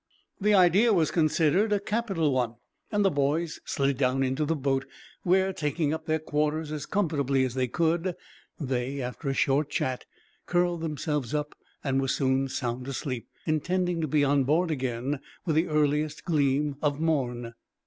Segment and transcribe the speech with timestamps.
[0.39, 2.55] The idea was considered a capital one,
[2.91, 4.85] and the boys slid down into the boat;
[5.21, 8.15] where, taking up their quarters as comfortably as they could,
[8.59, 10.05] they, after a short chat,
[10.47, 11.53] curled themselves up
[11.83, 16.77] and were soon sound asleep, intending to be on board again, with the earliest gleam
[16.81, 17.53] of morn.